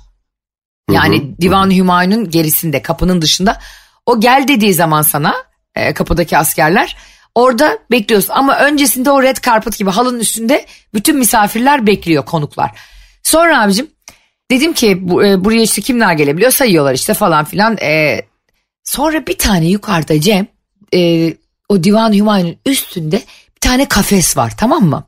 [0.91, 3.61] Yani Divan Hümayun'un gerisinde kapının dışında.
[4.07, 5.35] O gel dediği zaman sana
[5.75, 6.97] e, kapıdaki askerler
[7.35, 8.33] orada bekliyorsun.
[8.33, 12.71] Ama öncesinde o red carpet gibi halının üstünde bütün misafirler bekliyor konuklar.
[13.23, 13.87] Sonra abicim
[14.51, 17.77] dedim ki bu, e, buraya işte kimler gelebiliyor sayıyorlar işte falan filan.
[17.83, 18.23] E,
[18.85, 20.47] sonra bir tane yukarıda Cem
[20.95, 21.33] e,
[21.69, 23.17] o Divan Hümayun'un üstünde
[23.57, 25.05] bir tane kafes var tamam mı?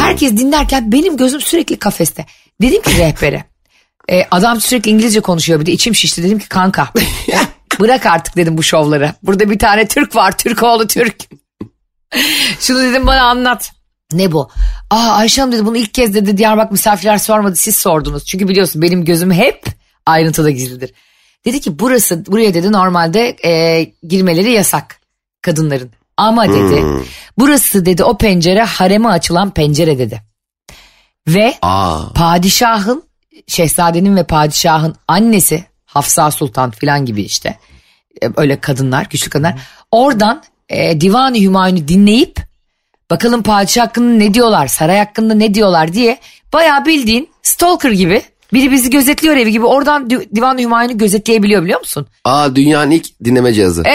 [0.00, 2.26] Herkes dinlerken benim gözüm sürekli kafeste.
[2.62, 3.44] Dedim ki rehbere.
[4.08, 6.22] e, adam sürekli İngilizce konuşuyor bir de içim şişti.
[6.22, 6.88] Dedim ki kanka
[7.80, 9.12] bırak artık dedim bu şovları.
[9.22, 11.16] Burada bir tane Türk var Türkoğlu Türk.
[12.60, 13.72] Şunu dedim bana anlat.
[14.12, 14.50] Ne bu?
[14.90, 18.24] Aa Ayşe Hanım dedi bunu ilk kez dedi Diyarbakır misafirler sormadı siz sordunuz.
[18.24, 19.64] Çünkü biliyorsun benim gözüm hep
[20.06, 20.92] ayrıntıda gizlidir.
[21.44, 25.00] Dedi ki burası buraya dedi normalde e, girmeleri yasak
[25.42, 25.90] kadınların.
[26.16, 26.84] Ama dedi
[27.38, 30.22] burası dedi o pencere hareme açılan pencere dedi.
[31.28, 32.12] Ve Aa.
[32.14, 33.02] padişahın
[33.46, 35.64] şehzadenin ve padişahın annesi
[35.96, 37.58] Hafsa Sultan filan gibi işte
[38.22, 39.54] e, öyle kadınlar güçlü kadınlar
[39.90, 42.36] oradan e, Divan-ı Hümayun'u dinleyip
[43.10, 46.18] bakalım padişah hakkında ne diyorlar saray hakkında ne diyorlar diye
[46.52, 51.80] bayağı bildiğin stalker gibi biri bizi gözetliyor evi gibi oradan Di- Divan-ı Hümayun'u gözetleyebiliyor biliyor
[51.80, 52.06] musun?
[52.24, 53.82] Aa dünyanın ilk dinleme cihazı.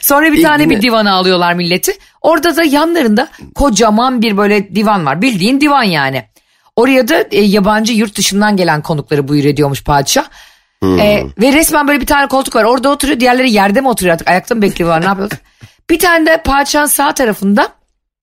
[0.00, 1.92] Sonra bir İlk tane güne- bir divana alıyorlar milleti.
[2.22, 5.22] Orada da yanlarında kocaman bir böyle divan var.
[5.22, 6.24] Bildiğin divan yani.
[6.78, 10.24] Oraya da e, yabancı yurt dışından gelen konukları buyur ediyormuş padişah.
[10.82, 12.64] E, ve resmen böyle bir tane koltuk var.
[12.64, 13.20] Orada oturuyor.
[13.20, 14.28] Diğerleri yerde mi oturuyor artık?
[14.28, 15.00] Ayakta mı bekliyorlar?
[15.00, 15.38] Ne yapıyorlar?
[15.90, 17.68] bir tane de padişahın sağ tarafında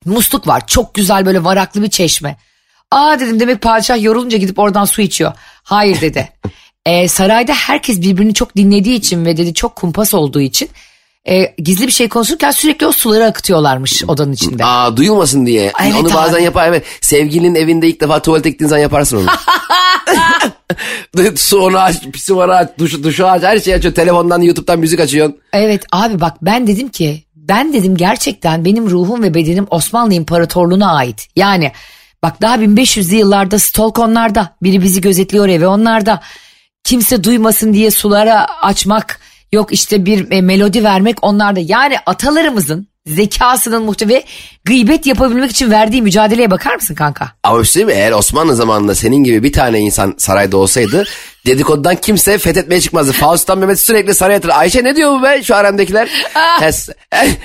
[0.06, 0.68] musluk var.
[0.68, 2.38] Çok güzel böyle varaklı bir çeşme.
[2.92, 5.34] Aa dedim demek padişah yorulunca gidip oradan su içiyor.
[5.64, 6.30] Hayır dedi.
[6.86, 10.70] Ee, sarayda herkes birbirini çok dinlediği için ve dedi çok kumpas olduğu için
[11.30, 14.66] e, gizli bir şey konuşurken sürekli o suları akıtıyorlarmış odanın içinde.
[14.66, 15.72] Aa duyulmasın diye.
[15.84, 16.44] Evet onu bazen abi.
[16.44, 16.84] yapar evet.
[17.02, 19.26] Sevgilinin evinde ilk defa tuvalete gittiğin zaman yaparsın onu.
[21.36, 23.94] Su onu aç, pisi var aç, duşu, duşu aç, her şeyi açıyor.
[23.94, 25.38] Telefondan, YouTube'dan müzik açıyorsun.
[25.54, 30.96] Evet abi bak ben dedim ki ben dedim gerçekten benim ruhum ve bedenim Osmanlı İmparatorluğu'na
[30.96, 31.28] ait.
[31.36, 31.72] Yani
[32.24, 36.22] bak daha 1500'lü yıllarda stalk onlarda biri bizi gözetliyor evi onlarda.
[36.84, 39.20] Kimse duymasın diye sulara açmak
[39.52, 41.60] yok işte bir e, melodi vermek onlarda.
[41.60, 44.24] Yani atalarımızın zekasının muhte ve
[44.66, 47.32] gıybet yapabilmek için verdiği mücadeleye bakar mısın kanka?
[47.44, 47.84] Ama bir şey?
[47.90, 51.04] Eğer Osmanlı zamanında senin gibi bir tane insan sarayda olsaydı
[51.46, 53.12] dedikodudan kimse fethetmeye çıkmazdı.
[53.12, 54.50] Faust'tan Mehmet sürekli saraya yatır.
[54.50, 56.08] Ayşe ne diyor bu be şu haremdekiler?
[56.60, 56.90] Hes-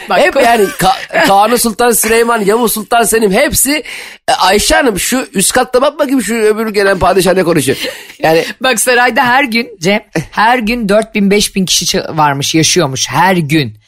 [0.08, 3.82] Bak- Hep yani Ka- Kanuni Sultan Süleyman, Yavuz Sultan Selim hepsi
[4.28, 7.78] e, Ayşe Hanım şu üst katta bak bakayım şu öbür gelen padişah ne konuşuyor.
[8.18, 13.80] Yani Bak sarayda her gün Cem her gün 4000 5000 kişi varmış yaşıyormuş her gün.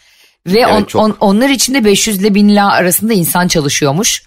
[0.46, 1.02] Ve on- çok.
[1.02, 4.22] on- onlar içinde 500 ile 1000 lira arasında insan çalışıyormuş.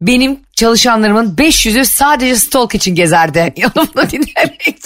[0.00, 3.38] Benim çalışanlarımın 500'ü sadece stalk için gezerdi.
[3.56, 4.78] Yanımda dinlemek.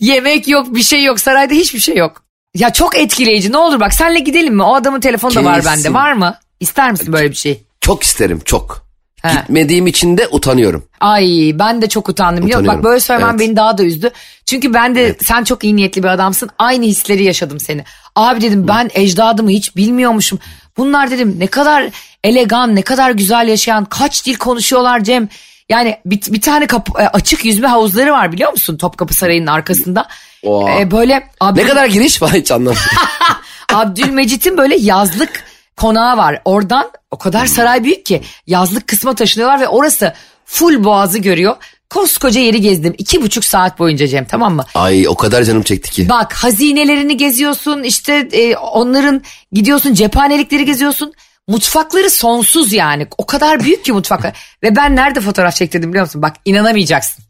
[0.00, 2.22] Yemek yok bir şey yok sarayda hiçbir şey yok.
[2.54, 4.62] Ya çok etkileyici ne olur bak senle gidelim mi?
[4.62, 6.34] O adamın telefonu da var bende var mı?
[6.60, 7.64] İster misin böyle bir şey?
[7.80, 8.89] çok isterim çok.
[9.22, 9.32] He.
[9.32, 10.84] Gitmediğim için de utanıyorum.
[11.00, 12.74] Ay ben de çok utandım biliyor musun?
[12.76, 13.40] Bak böyle söylemem Evet.
[13.40, 14.10] beni daha da üzdü.
[14.46, 16.50] Çünkü ben de sen çok iyi niyetli bir adamsın.
[16.58, 17.84] Aynı hisleri yaşadım seni.
[18.16, 20.38] Abi dedim ben ecdadımı hiç bilmiyormuşum.
[20.76, 21.84] Bunlar dedim ne kadar
[22.24, 25.28] elegan, ne kadar güzel yaşayan, kaç dil konuşuyorlar Cem.
[25.68, 30.08] Yani bir, bir tane kapı- e, açık yüzme havuzları var biliyor musun Topkapı Sarayı'nın arkasında.
[30.42, 30.80] Oha.
[30.80, 32.82] E, böyle abi, Ne kadar giriş var hiç anlamadım.
[33.74, 35.44] Abdülmecit'in böyle yazlık
[35.80, 36.42] konağı var.
[36.44, 40.14] Oradan o kadar saray büyük ki yazlık kısma taşınıyorlar ve orası
[40.44, 41.56] full boğazı görüyor.
[41.90, 42.94] Koskoca yeri gezdim.
[42.98, 44.64] iki buçuk saat boyunca Cem tamam mı?
[44.74, 46.08] Ay o kadar canım çekti ki.
[46.08, 51.12] Bak hazinelerini geziyorsun işte e, onların gidiyorsun cephanelikleri geziyorsun.
[51.48, 53.06] Mutfakları sonsuz yani.
[53.18, 54.38] O kadar büyük ki mutfaklar.
[54.62, 56.22] Ve ben nerede fotoğraf çektirdim biliyor musun?
[56.22, 57.24] Bak inanamayacaksın.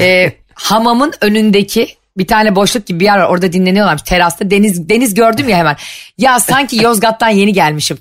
[0.00, 3.28] E, hamamın önündeki bir tane boşluk gibi bir yer var.
[3.28, 4.50] Orada dinleniyorlarmış terasta.
[4.50, 5.76] Deniz deniz gördüm ya hemen.
[6.18, 7.98] Ya sanki Yozgat'tan yeni gelmişim.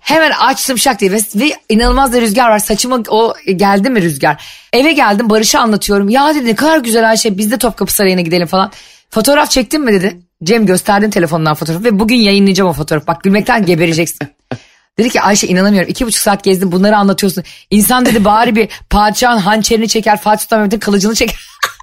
[0.00, 2.58] Hemen açtım şak diye ve, ve inanılmaz da rüzgar var.
[2.58, 4.44] Saçıma o geldi mi rüzgar?
[4.72, 6.08] Eve geldim Barış'a anlatıyorum.
[6.08, 8.72] Ya dedi ne kadar güzel Ayşe biz de Topkapı Sarayı'na gidelim falan.
[9.10, 10.20] Fotoğraf çektin mi dedi.
[10.44, 13.06] Cem gösterdim telefonundan fotoğrafı ve bugün yayınlayacağım o fotoğrafı.
[13.06, 14.28] Bak gülmekten gebereceksin.
[14.98, 17.44] Dedi ki Ayşe inanamıyorum iki buçuk saat gezdim bunları anlatıyorsun.
[17.70, 21.40] İnsan dedi bari bir padişahın hançerini çeker Fatih Sultan Mehmet'in kılıcını çeker.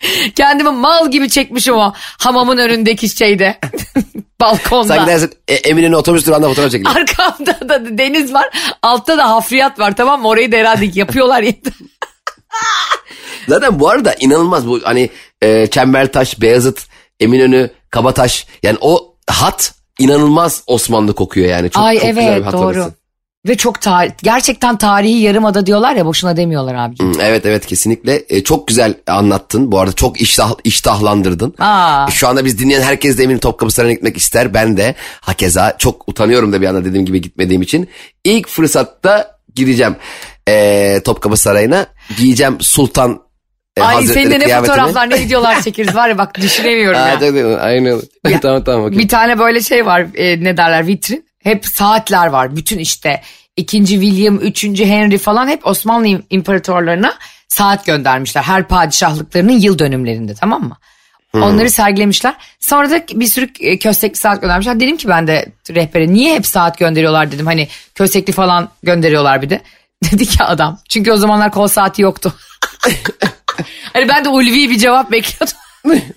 [0.34, 3.58] Kendimi mal gibi çekmişim o hamamın önündeki şeyde
[4.40, 4.94] balkonda.
[4.94, 6.96] Sanki dersin e, Eminönü otobüs durağında fotoğraf çekiyor.
[6.96, 8.50] Arkamda da deniz var
[8.82, 11.44] altta da hafriyat var tamam mı orayı da herhalde yapıyorlar.
[13.48, 15.10] Zaten bu arada inanılmaz bu hani
[15.42, 16.86] e, Çembertaş, Beyazıt,
[17.20, 21.70] Eminönü, Kabataş yani o hat inanılmaz Osmanlı kokuyor yani.
[21.70, 22.66] Çok, Ay çok güzel bir evet hat doğru.
[22.66, 22.94] orası.
[23.48, 27.14] Ve çok tarih, gerçekten tarihi yarımada diyorlar ya boşuna demiyorlar abiciğim.
[27.14, 29.72] Hı, Evet evet kesinlikle E, çok güzel anlattın.
[29.72, 31.54] Bu arada çok iştah, iştahlandırdın.
[31.58, 32.06] Aa.
[32.08, 34.54] E, Şu anda biz dinleyen herkes de eminim Topkapı Sarayı'na gitmek ister.
[34.54, 37.88] Ben de hakeza çok utanıyorum da bir anda dediğim gibi gitmediğim için.
[38.24, 39.96] İlk fırsatta gideceğim
[40.48, 41.86] e, Topkapı Sarayı'na.
[42.18, 43.20] Giyeceğim Sultan
[43.76, 47.08] e, Ay Hazretleri senin de ne fotoğraflar ne videolar çekeriz var ya bak düşünemiyorum Aa,
[47.08, 47.18] ya.
[47.18, 48.00] tabii, Aynen.
[48.28, 48.98] Ya, tamam tamam okey.
[48.98, 51.27] Bir tane böyle şey var e, ne derler vitrin.
[51.48, 52.56] Hep saatler var.
[52.56, 53.22] Bütün işte
[53.56, 57.14] ikinci William, üçüncü Henry falan hep Osmanlı im- imparatorlarına
[57.48, 58.42] saat göndermişler.
[58.42, 60.76] Her padişahlıklarının yıl dönümlerinde tamam mı?
[61.42, 62.34] Onları sergilemişler.
[62.60, 64.80] Sonra da bir sürü e, köstekli saat göndermişler.
[64.80, 67.46] Dedim ki ben de rehbere niye hep saat gönderiyorlar dedim.
[67.46, 69.60] Hani köstekli falan gönderiyorlar bir de.
[70.12, 70.78] Dedi ki adam.
[70.88, 72.34] Çünkü o zamanlar kol saati yoktu.
[73.92, 75.56] hani ben de ulvi bir cevap bekliyordum.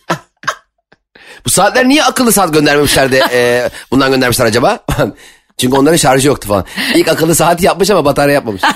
[1.45, 4.80] Bu saatler niye akıllı saat göndermemişler de e, bundan göndermişler acaba?
[5.58, 6.65] Çünkü onların şarjı yoktu falan.
[6.95, 8.62] İlk akıllı saati yapmış ama batarya yapmamış.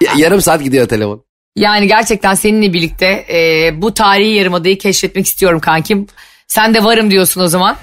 [0.00, 1.24] Ya- Yarım saat gidiyor telefon.
[1.56, 6.06] Yani gerçekten seninle birlikte e, bu tarihi yarımadayı keşfetmek istiyorum kankim.
[6.46, 7.76] Sen de varım diyorsun o zaman.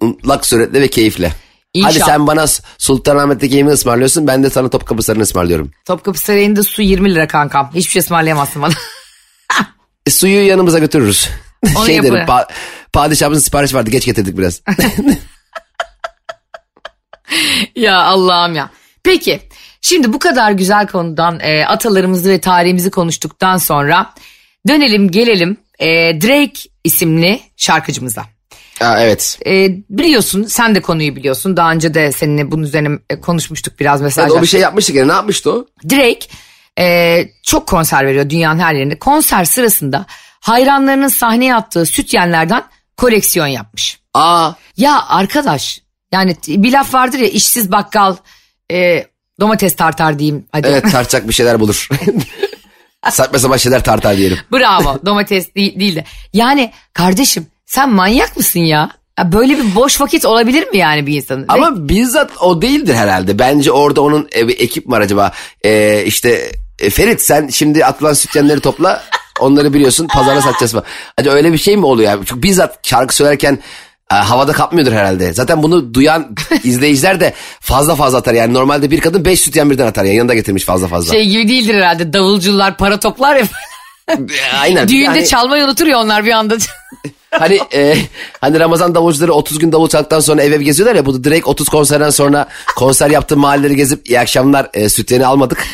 [0.00, 1.32] Mutlak suretle ve keyifle.
[1.74, 1.94] İnşallah.
[1.94, 2.44] Hadi sen bana
[2.78, 5.70] Sultanahmet'teki yemeği ısmarlıyorsun ben de sana Topkapı Sarayı'nı ısmarlıyorum.
[5.86, 7.70] Topkapı Sarayı'nda su 20 lira kankam.
[7.74, 8.72] Hiçbir şey ısmarlayamazsın bana.
[10.06, 11.28] E, suyu yanımıza götürürüz.
[11.76, 12.28] Onu şey derim yaparım.
[12.28, 12.52] pa-
[12.92, 14.60] Padişahımızın siparişi vardı geç getirdik biraz.
[17.76, 18.70] ya Allah'ım ya.
[19.04, 19.40] Peki
[19.80, 24.14] şimdi bu kadar güzel konudan e, atalarımızı ve tarihimizi konuştuktan sonra
[24.68, 25.86] dönelim gelelim e,
[26.20, 28.24] Drake isimli şarkıcımıza.
[28.80, 29.38] Aa, evet.
[29.46, 31.56] E, biliyorsun sen de konuyu biliyorsun.
[31.56, 34.38] Daha önce de seninle bunun üzerine e, konuşmuştuk biraz Evet, mesajlar.
[34.38, 35.66] o bir şey yapmıştı gene ne yapmıştı o?
[35.90, 36.26] Drake
[36.78, 38.98] e, çok konser veriyor dünyanın her yerinde.
[38.98, 40.06] Konser sırasında
[40.42, 42.64] hayranlarının sahneye attığı sütyenlerden
[42.96, 44.00] koleksiyon yapmış.
[44.14, 45.80] Aa Ya arkadaş
[46.12, 48.16] yani bir laf vardır ya işsiz bakkal
[48.72, 49.06] e,
[49.40, 50.46] domates tartar diyeyim.
[50.52, 50.68] Hadi.
[50.68, 51.88] evet tartacak bir şeyler bulur.
[53.10, 54.38] Saçma sapan şeyler tartar diyelim.
[54.52, 56.04] Bravo domates değil, değil de.
[56.32, 58.90] Yani kardeşim sen manyak mısın ya?
[59.18, 59.32] ya?
[59.32, 61.44] Böyle bir boş vakit olabilir mi yani bir insanın?
[61.48, 63.38] Ama bizzat o değildir herhalde.
[63.38, 65.32] Bence orada onun e, bir ekip var acaba.
[65.64, 69.02] Ee, işte e, Ferit sen şimdi atılan sütyenleri topla.
[69.40, 70.84] Onları biliyorsun pazara satacağız falan.
[71.18, 72.10] Acaba öyle bir şey mi oluyor?
[72.10, 72.22] Yani?
[72.26, 73.58] Çünkü bizzat şarkı söylerken
[74.12, 75.32] e, havada kapmıyordur herhalde.
[75.32, 78.34] Zaten bunu duyan izleyiciler de fazla fazla atar.
[78.34, 80.04] Yani normalde bir kadın beş sütyen birden atar.
[80.04, 81.12] Yani yanında getirmiş fazla fazla.
[81.12, 83.44] Şey gibi değildir herhalde davulcular para toplar ya.
[84.60, 84.88] Aynen.
[84.88, 86.56] Düğünde Yani- çalmayı unutur ya onlar bir anda.
[87.38, 87.96] Hani e,
[88.40, 91.06] hani Ramazan davulcuları 30 gün davul çaldıktan sonra ev ev geziyorlar ya.
[91.06, 95.66] Bu da direkt 30 konserden sonra konser yaptığı mahalleleri gezip iyi akşamlar e, sütyeni almadık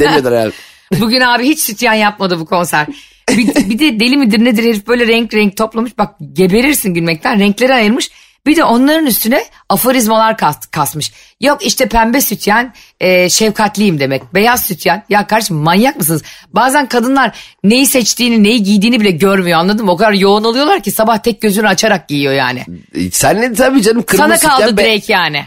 [0.00, 0.52] demiyorlar herhalde.
[1.00, 2.86] Bugün abi hiç sütyen yapmadı bu konser.
[3.30, 5.98] Bir, bir de deli midir nedir herif böyle renk renk toplamış.
[5.98, 8.10] Bak geberirsin gülmekten renkleri ayırmış.
[8.46, 11.12] Bir de onların üstüne aforizmalar kas, kasmış.
[11.40, 14.34] Yok işte pembe sütyen e, şefkatliyim demek.
[14.34, 16.22] Beyaz sütyen ya kardeşim manyak mısınız?
[16.52, 19.92] Bazen kadınlar neyi seçtiğini neyi giydiğini bile görmüyor anladın mı?
[19.92, 22.64] O kadar yoğun oluyorlar ki sabah tek gözünü açarak giyiyor yani.
[23.12, 25.44] Sen ne tabii canım kırmızı Sana kaldı sütyen, Drake yani.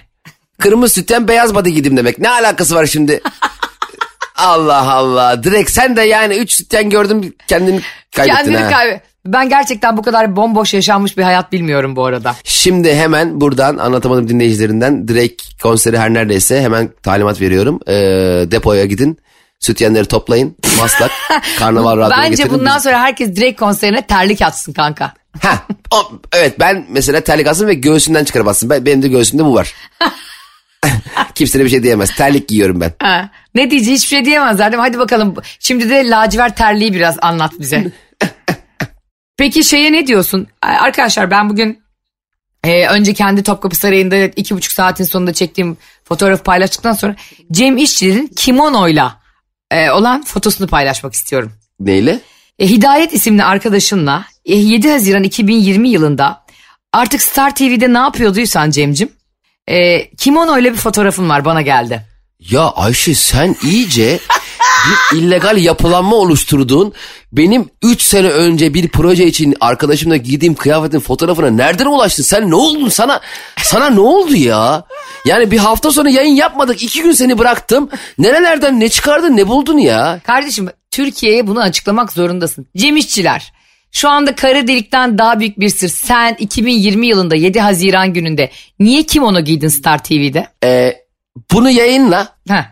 [0.60, 2.20] kırmızı sütyen beyaz body giydim demek.
[2.20, 3.22] Ne alakası var şimdi?
[4.38, 5.44] Allah Allah.
[5.44, 7.82] Direkt sen de yani 3 sütyen gördüm kendini
[8.16, 9.00] kaybettin Kendini ha.
[9.26, 12.36] Ben gerçekten bu kadar bomboş yaşanmış bir hayat bilmiyorum bu arada.
[12.44, 17.80] Şimdi hemen buradan anlatamadım dinleyicilerinden Drake konseri her neredeyse hemen talimat veriyorum.
[17.88, 17.94] Ee,
[18.52, 19.18] depoya gidin.
[19.60, 20.56] Sütyenleri toplayın.
[20.82, 21.12] Maslak.
[21.60, 22.60] Karnaval radyoya Bence getirin.
[22.60, 25.14] bundan sonra herkes direkt konserine terlik atsın kanka.
[25.42, 28.70] Ha, o, evet ben mesela terlik alsın ve göğsünden çıkarıp atsın.
[28.70, 29.74] Ben, benim de göğsümde bu var.
[31.36, 32.16] Kimse de bir şey diyemez.
[32.16, 32.94] Terlik giyiyorum ben.
[33.00, 33.30] Ha.
[33.56, 34.88] Ne diyeceği hiçbir şey diyemezler değil mi?
[34.88, 37.92] Hadi bakalım şimdi de lacivert terliği biraz anlat bize.
[39.38, 40.48] Peki şeye ne diyorsun?
[40.62, 41.80] Arkadaşlar ben bugün
[42.64, 47.16] e, önce kendi Topkapı Sarayı'nda iki buçuk saatin sonunda çektiğim fotoğrafı paylaştıktan sonra
[47.52, 49.20] Cem İşçilerin kimonoyla
[49.72, 51.52] e, olan fotosunu paylaşmak istiyorum.
[51.80, 52.20] Neyle?
[52.60, 56.46] E, Hidayet isimli arkadaşınla e, 7 Haziran 2020 yılında
[56.94, 59.10] artık Star TV'de ne yapıyorduysan Cem'cim
[59.68, 62.02] e, kimono ile bir fotoğrafın var bana geldi.
[62.40, 64.20] Ya Ayşe sen iyice
[65.12, 66.94] bir illegal yapılanma oluşturduğun
[67.32, 72.24] benim 3 sene önce bir proje için arkadaşımla giydiğim kıyafetin fotoğrafına nereden ulaştın?
[72.24, 73.22] Sen ne oldun sana?
[73.64, 74.84] Sana ne oldu ya?
[75.26, 76.84] Yani bir hafta sonra yayın yapmadık.
[76.84, 77.90] iki gün seni bıraktım.
[78.18, 80.20] Nerelerden ne çıkardın ne buldun ya?
[80.24, 82.68] Kardeşim Türkiye'ye bunu açıklamak zorundasın.
[82.78, 83.54] Cem İşçiler
[83.96, 85.88] şu anda kara delikten daha büyük bir sır.
[85.88, 90.48] Sen 2020 yılında 7 Haziran gününde niye kimono giydin Star TV'de?
[90.64, 90.94] Ee,
[91.54, 92.30] bunu yayınla.
[92.50, 92.64] Heh.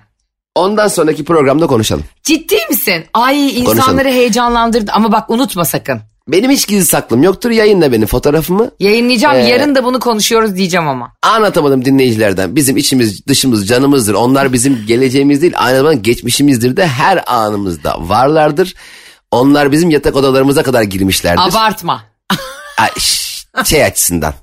[0.56, 2.04] Ondan sonraki programda konuşalım.
[2.24, 3.06] Ciddi misin?
[3.14, 4.06] Ay insanları Konuşalım.
[4.12, 6.02] heyecanlandırdı ama bak unutma sakın.
[6.28, 7.52] Benim hiç gizli saklım yoktur.
[7.52, 8.72] Yayınla benim fotoğrafımı.
[8.80, 11.14] Yayınlayacağım Ee, yarın da bunu konuşuyoruz diyeceğim ama.
[11.22, 12.56] Anlatamadım dinleyicilerden.
[12.56, 14.14] Bizim içimiz dışımız canımızdır.
[14.14, 18.74] Onlar bizim geleceğimiz değil aynı zamanda geçmişimizdir de her anımızda varlardır.
[19.34, 21.42] Onlar bizim yatak odalarımıza kadar girmişlerdir.
[21.42, 22.04] Abartma.
[23.66, 24.34] Şey açısından.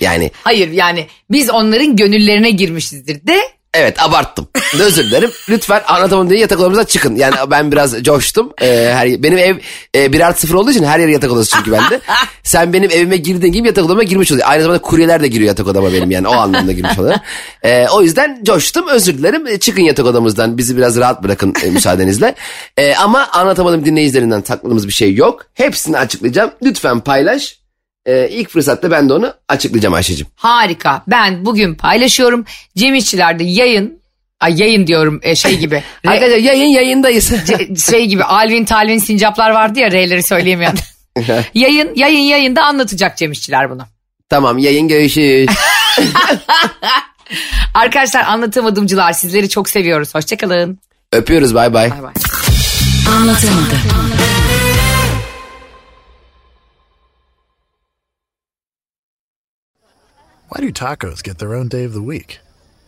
[0.00, 3.40] Yani Hayır yani biz onların gönüllerine girmişizdir de
[3.76, 4.48] evet abarttım.
[4.80, 5.30] Özür dilerim.
[5.48, 7.16] Lütfen anlatamadım diye yatak odamıza çıkın.
[7.16, 8.52] Yani ben biraz coştum.
[8.62, 9.56] Ee, her, benim ev
[9.94, 12.00] e, bir artı sıfır olduğu için her yer yatak odası çünkü bende.
[12.42, 14.48] Sen benim evime girdiğin gibi yatak odama girmiş oluyor.
[14.48, 17.16] Aynı zamanda kuryeler de giriyor yatak odama benim yani o anlamda girmiş oluyor.
[17.62, 19.46] Ee, o yüzden coştum özür dilerim.
[19.46, 22.34] E, çıkın yatak odamızdan bizi biraz rahat bırakın e, müsaadenizle.
[22.76, 25.46] E, ama anlatamadım dinleyicilerinden sakladığımız bir şey yok.
[25.54, 26.50] Hepsini açıklayacağım.
[26.62, 27.65] Lütfen paylaş.
[28.06, 30.26] E, ilk fırsatta ben de onu açıklayacağım Ayşe'cim.
[30.36, 31.02] harika.
[31.06, 32.44] Ben bugün paylaşıyorum.
[32.76, 33.98] Cem İşçiler'de yayın
[34.40, 35.74] Ay yayın diyorum e, şey gibi.
[36.04, 37.32] Re- Arkadaşlar yayın yayındayız.
[37.90, 40.74] şey gibi Alvin Talvin sincaplar vardı ya R'leri söyleyemeyen.
[41.54, 43.82] yayın yayın yayında anlatacak Cem İşçiler bunu.
[44.28, 45.48] tamam yayın görüşürüz.
[47.74, 50.14] Arkadaşlar anlatamadımcılar sizleri çok seviyoruz.
[50.14, 50.78] Hoşçakalın.
[51.12, 51.90] Öpüyoruz bay bay.
[51.90, 52.12] Bay bay.
[53.16, 54.15] Anlatamadım.
[60.56, 62.38] Why do tacos get their own day of the week?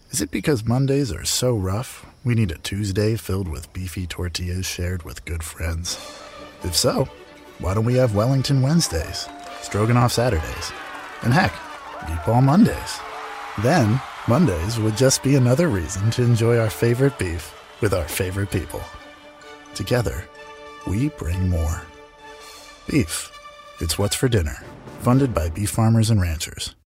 [0.08, 4.64] Is it because Mondays are so rough, we need a Tuesday filled with beefy tortillas
[4.64, 5.96] shared with good friends?
[6.62, 7.10] If so,
[7.58, 9.28] why don't we have Wellington Wednesdays?
[9.60, 10.72] Stroganoff Saturdays,
[11.20, 11.52] and heck,
[12.06, 13.00] Meatball Mondays.
[13.62, 18.50] Then, Mondays would just be another reason to enjoy our favorite beef with our favorite
[18.50, 18.80] people.
[19.74, 20.24] Together,
[20.86, 21.82] we bring more.
[22.88, 23.30] Beef.
[23.78, 24.56] It's what's for dinner.
[25.00, 26.74] Funded by beef farmers and ranchers.